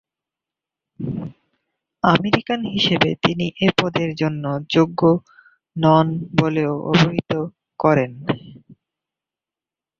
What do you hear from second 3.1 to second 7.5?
তিনি এ পদের যোগ্য নন বলেও অভিহিত